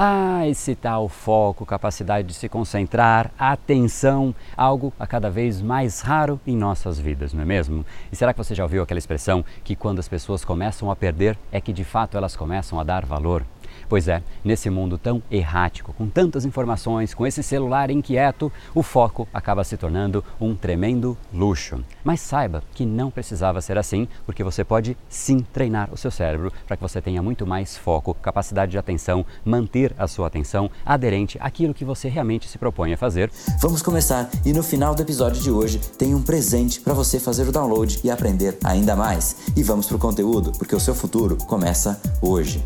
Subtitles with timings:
[0.00, 6.40] Ah, esse tal foco, capacidade de se concentrar, atenção, algo a cada vez mais raro
[6.46, 7.84] em nossas vidas, não é mesmo?
[8.12, 11.36] E será que você já ouviu aquela expressão que quando as pessoas começam a perder
[11.50, 13.44] é que de fato elas começam a dar valor?
[13.88, 19.26] Pois é, nesse mundo tão errático, com tantas informações, com esse celular inquieto, o foco
[19.32, 21.82] acaba se tornando um tremendo luxo.
[22.04, 26.52] Mas saiba que não precisava ser assim, porque você pode sim treinar o seu cérebro
[26.66, 31.38] para que você tenha muito mais foco, capacidade de atenção, manter a sua atenção aderente
[31.40, 33.30] àquilo que você realmente se propõe a fazer.
[33.60, 37.48] Vamos começar e no final do episódio de hoje tem um presente para você fazer
[37.48, 39.36] o download e aprender ainda mais.
[39.56, 42.62] E vamos para o conteúdo, porque o seu futuro começa hoje.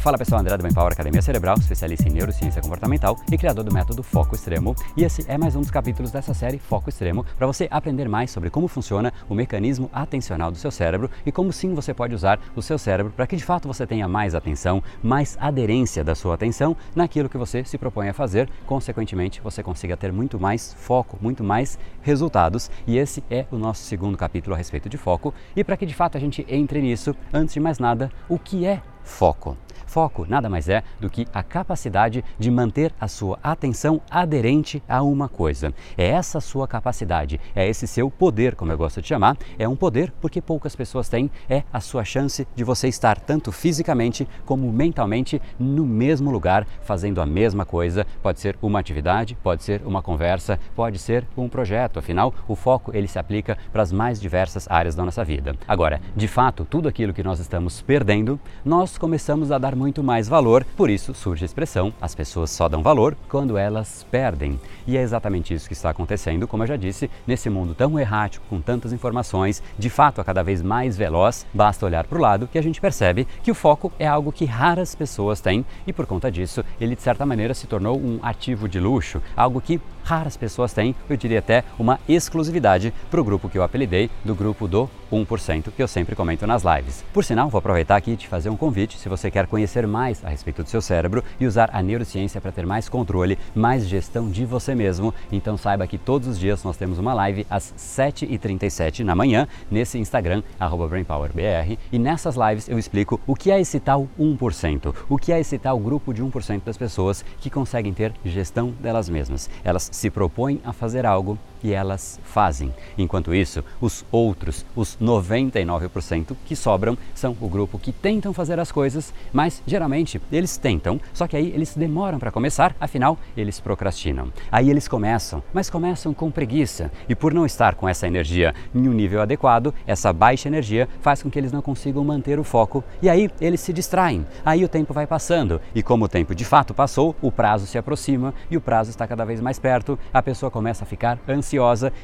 [0.00, 3.70] Fala pessoal, André do Bem Power Academia Cerebral, especialista em neurociência comportamental e criador do
[3.70, 4.74] método Foco Extremo.
[4.96, 8.30] E esse é mais um dos capítulos dessa série Foco Extremo para você aprender mais
[8.30, 12.40] sobre como funciona o mecanismo atencional do seu cérebro e como sim você pode usar
[12.56, 16.34] o seu cérebro para que de fato você tenha mais atenção, mais aderência da sua
[16.34, 18.48] atenção naquilo que você se propõe a fazer.
[18.64, 22.70] Consequentemente, você consiga ter muito mais foco, muito mais resultados.
[22.86, 25.34] E esse é o nosso segundo capítulo a respeito de foco.
[25.54, 28.64] E para que de fato a gente entre nisso, antes de mais nada, o que
[28.64, 29.58] é foco?
[29.90, 35.02] Foco nada mais é do que a capacidade de manter a sua atenção aderente a
[35.02, 35.74] uma coisa.
[35.98, 39.36] É essa sua capacidade, é esse seu poder, como eu gosto de chamar.
[39.58, 43.50] É um poder porque poucas pessoas têm, é a sua chance de você estar tanto
[43.50, 48.06] fisicamente como mentalmente no mesmo lugar, fazendo a mesma coisa.
[48.22, 51.98] Pode ser uma atividade, pode ser uma conversa, pode ser um projeto.
[51.98, 55.56] Afinal, o foco ele se aplica para as mais diversas áreas da nossa vida.
[55.66, 60.28] Agora, de fato, tudo aquilo que nós estamos perdendo, nós começamos a dar muito mais
[60.28, 64.60] valor, por isso surge a expressão: as pessoas só dão valor quando elas perdem.
[64.86, 68.44] E é exatamente isso que está acontecendo, como eu já disse, nesse mundo tão errático,
[68.50, 72.46] com tantas informações, de fato a cada vez mais veloz, basta olhar para o lado
[72.46, 76.04] que a gente percebe que o foco é algo que raras pessoas têm e por
[76.04, 80.36] conta disso ele de certa maneira se tornou um ativo de luxo, algo que raras
[80.36, 84.66] pessoas têm, eu diria até uma exclusividade para o grupo que eu apelidei do grupo
[84.66, 87.04] do 1%, que eu sempre comento nas lives.
[87.12, 90.24] Por sinal, vou aproveitar aqui e te fazer um convite, se você quer conhecer mais
[90.24, 94.28] a respeito do seu cérebro e usar a neurociência para ter mais controle, mais gestão
[94.28, 99.04] de você mesmo, então saiba que todos os dias nós temos uma live às 7h37
[99.04, 100.42] na manhã, nesse Instagram,
[100.88, 105.38] BrainPowerBR, e nessas lives eu explico o que é esse tal 1%, o que é
[105.38, 109.48] esse tal grupo de 1% das pessoas que conseguem ter gestão delas mesmas.
[109.64, 112.72] Elas se propõem a fazer algo e elas fazem.
[112.96, 118.72] Enquanto isso, os outros, os 99% que sobram, são o grupo que tentam fazer as
[118.72, 124.32] coisas, mas geralmente eles tentam, só que aí eles demoram para começar, afinal eles procrastinam.
[124.50, 128.88] Aí eles começam, mas começam com preguiça e por não estar com essa energia em
[128.88, 132.82] um nível adequado, essa baixa energia faz com que eles não consigam manter o foco
[133.02, 134.26] e aí eles se distraem.
[134.44, 137.78] Aí o tempo vai passando e como o tempo de fato passou, o prazo se
[137.78, 141.49] aproxima e o prazo está cada vez mais perto, a pessoa começa a ficar ansiosa,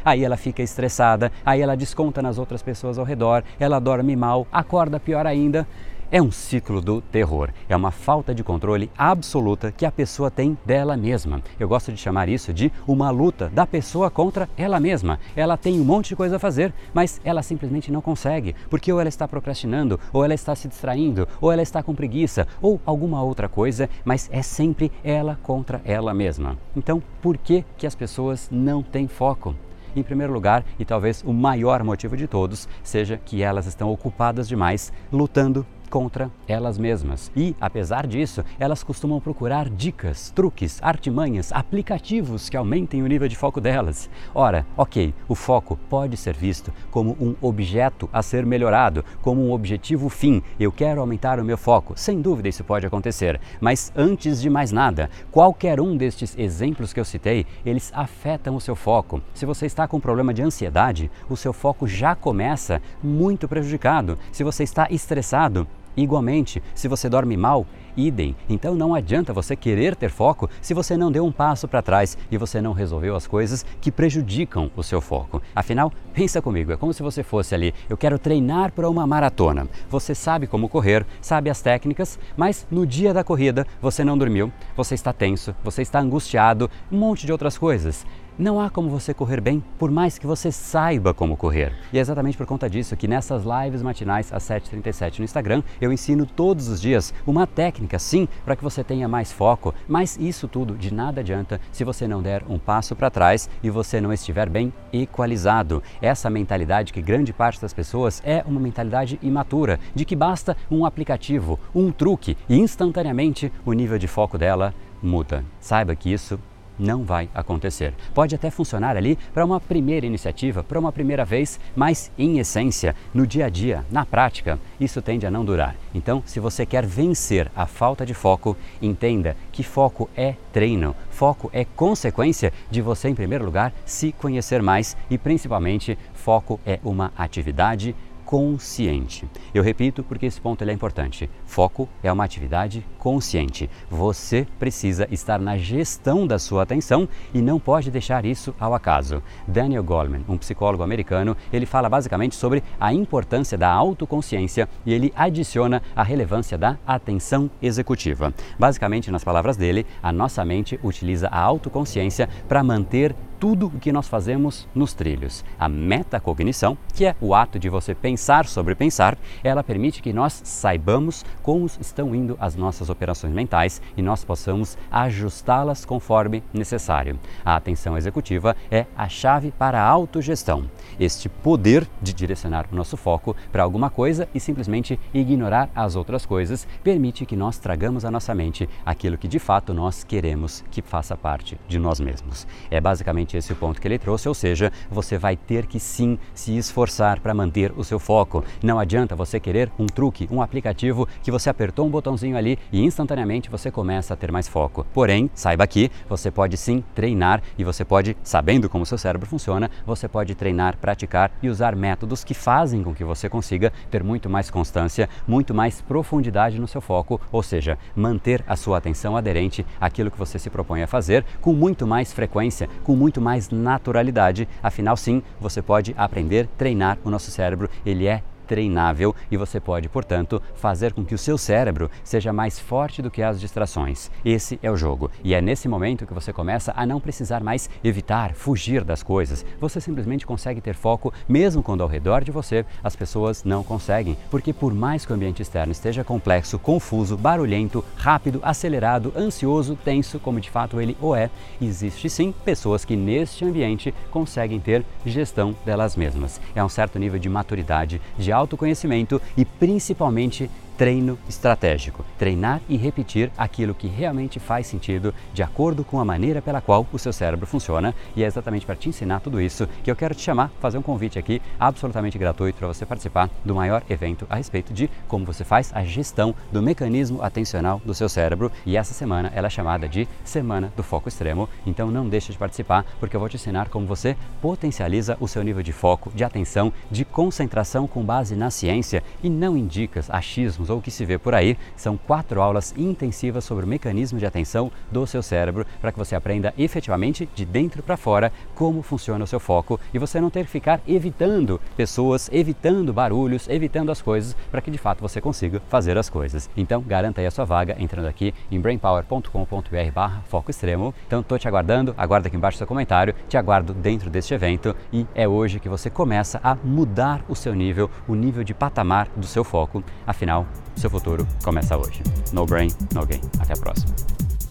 [0.05, 4.47] aí ela fica estressada, aí ela desconta nas outras pessoas ao redor, ela dorme mal,
[4.51, 5.67] acorda pior ainda.
[6.09, 10.57] É um ciclo do terror, é uma falta de controle absoluta que a pessoa tem
[10.65, 11.43] dela mesma.
[11.59, 15.19] Eu gosto de chamar isso de uma luta da pessoa contra ela mesma.
[15.35, 19.01] Ela tem um monte de coisa a fazer, mas ela simplesmente não consegue, porque ou
[19.01, 23.21] ela está procrastinando, ou ela está se distraindo, ou ela está com preguiça, ou alguma
[23.21, 26.57] outra coisa, mas é sempre ela contra ela mesma.
[26.77, 29.57] Então, por que que as pessoas não têm foco?
[29.97, 34.47] Em primeiro lugar, e talvez o maior motivo de todos, seja que elas estão ocupadas
[34.47, 37.31] demais lutando contra elas mesmas.
[37.37, 43.37] E, apesar disso, elas costumam procurar dicas, truques, artimanhas, aplicativos que aumentem o nível de
[43.37, 44.11] foco delas.
[44.35, 49.53] Ora, ok, o foco pode ser visto como um objeto a ser melhorado, como um
[49.53, 50.43] objetivo fim.
[50.59, 51.95] Eu quero aumentar o meu foco.
[51.97, 53.41] Sem dúvida isso pode acontecer.
[53.61, 58.61] Mas antes de mais nada, qualquer um destes exemplos que eu citei, eles afetam o
[58.61, 59.23] seu foco.
[59.35, 64.19] Se você está com problema de ansiedade, o seu foco já começa muito prejudicado.
[64.33, 68.37] Se você está estressado, Igualmente, se você dorme mal, idem.
[68.49, 72.17] Então não adianta você querer ter foco se você não deu um passo para trás
[72.31, 75.41] e você não resolveu as coisas que prejudicam o seu foco.
[75.55, 79.67] Afinal, pensa comigo, é como se você fosse ali, eu quero treinar para uma maratona.
[79.89, 84.53] Você sabe como correr, sabe as técnicas, mas no dia da corrida você não dormiu,
[84.77, 88.05] você está tenso, você está angustiado, um monte de outras coisas.
[88.39, 91.73] Não há como você correr bem, por mais que você saiba como correr.
[91.91, 95.91] E é exatamente por conta disso que nessas lives matinais às 7h37 no Instagram, eu
[95.91, 100.47] ensino todos os dias uma técnica sim para que você tenha mais foco, mas isso
[100.47, 104.13] tudo de nada adianta se você não der um passo para trás e você não
[104.13, 105.83] estiver bem equalizado.
[106.03, 110.85] Essa mentalidade que grande parte das pessoas é uma mentalidade imatura, de que basta um
[110.85, 115.43] aplicativo, um truque e instantaneamente o nível de foco dela muda.
[115.59, 116.39] Saiba que isso
[116.79, 117.95] não vai acontecer.
[118.15, 122.95] Pode até funcionar ali para uma primeira iniciativa, para uma primeira vez, mas em essência,
[123.13, 125.75] no dia a dia, na prática, isso tende a não durar.
[125.95, 130.95] Então, se você quer vencer a falta de foco, entenda que foco é treino.
[131.11, 136.79] Foco é consequência de você, em primeiro lugar, se conhecer mais e, principalmente, foco é
[136.85, 137.95] uma atividade
[138.27, 139.25] consciente.
[139.55, 141.31] Eu repito porque esse ponto é importante.
[141.47, 143.71] Foco é uma atividade consciente.
[143.89, 149.23] Você precisa estar na gestão da sua atenção e não pode deixar isso ao acaso.
[149.47, 155.13] Daniel Goleman, um psicólogo americano, ele fala basicamente sobre a importância da autoconsciência e ele
[155.15, 158.35] adiciona a relevância da atenção executiva.
[158.59, 163.93] Basicamente, nas palavras dele, a nossa mente utiliza a autoconsciência para manter tudo o que
[163.93, 165.45] nós fazemos nos trilhos.
[165.59, 170.41] A metacognição, que é o ato de você pensar sobre pensar, ela permite que nós
[170.45, 177.19] saibamos como estão indo as nossas operações mentais e nós possamos ajustá-las conforme necessário.
[177.45, 180.69] A atenção executiva é a chave para a autogestão.
[180.99, 186.25] Este poder de direcionar o nosso foco para alguma coisa e simplesmente ignorar as outras
[186.25, 190.83] coisas permite que nós tragamos à nossa mente aquilo que de fato nós queremos que
[190.83, 192.47] faça parte de nós mesmos.
[192.71, 196.19] É basicamente exatamente esse ponto que ele trouxe, ou seja, você vai ter que sim
[196.33, 198.45] se esforçar para manter o seu foco.
[198.63, 202.83] Não adianta você querer um truque, um aplicativo que você apertou um botãozinho ali e
[202.83, 204.87] instantaneamente você começa a ter mais foco.
[204.95, 209.71] Porém, saiba que você pode sim treinar e você pode, sabendo como seu cérebro funciona,
[209.85, 214.31] você pode treinar, praticar e usar métodos que fazem com que você consiga ter muito
[214.31, 219.67] mais constância, muito mais profundidade no seu foco, ou seja, manter a sua atenção aderente
[219.81, 223.51] àquilo que você se propõe a fazer com muito mais frequência, com muito muito mais
[223.51, 224.49] naturalidade.
[224.63, 227.71] Afinal, sim, você pode aprender, treinar o nosso cérebro.
[227.85, 232.59] Ele é treinável e você pode, portanto, fazer com que o seu cérebro seja mais
[232.59, 234.11] forte do que as distrações.
[234.25, 235.11] Esse é o jogo.
[235.25, 239.45] E é nesse momento que você começa a não precisar mais evitar, fugir das coisas.
[239.61, 244.17] Você simplesmente consegue ter foco, mesmo quando ao redor de você as pessoas não conseguem.
[244.31, 250.19] Porque, por mais que o ambiente externo esteja complexo, confuso, barulhento, rápido, acelerado, ansioso, tenso,
[250.19, 255.55] como de fato ele o é, existe sim pessoas que neste ambiente conseguem ter gestão
[255.65, 256.41] delas mesmas.
[256.55, 262.05] É um certo nível de maturidade, de autoconhecimento e principalmente treino estratégico.
[262.19, 266.87] Treinar e repetir aquilo que realmente faz sentido de acordo com a maneira pela qual
[266.93, 267.95] o seu cérebro funciona.
[268.15, 270.83] E é exatamente para te ensinar tudo isso que eu quero te chamar, fazer um
[270.83, 275.45] convite aqui absolutamente gratuito para você participar do maior evento a respeito de como você
[275.45, 278.53] faz a gestão do mecanismo atencional do seu cérebro.
[278.65, 281.49] E essa semana ela é chamada de Semana do Foco Extremo.
[281.67, 285.43] Então não deixe de participar, porque eu vou te ensinar como você potencializa o seu
[285.43, 290.11] nível de foco, de atenção, de concentração com base na ciência e não em dicas,
[290.11, 294.19] achismos ou o que se vê por aí, são quatro aulas intensivas sobre o mecanismo
[294.19, 298.83] de atenção do seu cérebro para que você aprenda efetivamente de dentro para fora como
[298.83, 303.91] funciona o seu foco e você não ter que ficar evitando pessoas, evitando barulhos, evitando
[303.91, 306.49] as coisas para que de fato você consiga fazer as coisas.
[306.57, 310.95] Então garanta aí a sua vaga entrando aqui em brainpower.com.br barra foco extremo.
[311.07, 315.07] Então estou te aguardando, aguarda aqui embaixo seu comentário, te aguardo dentro deste evento e
[315.15, 319.27] é hoje que você começa a mudar o seu nível, o nível de patamar do
[319.27, 319.83] seu foco.
[320.07, 322.03] Afinal, seu futuro começa hoje.
[322.33, 323.21] No brain, no gain.
[323.39, 324.26] Até a próxima.